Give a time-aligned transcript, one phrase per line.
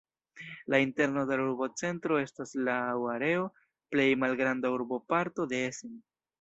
[0.71, 3.45] La interno de la urbocentro estas la laŭ areo
[3.95, 5.97] plej malgranda urboparto de Essen.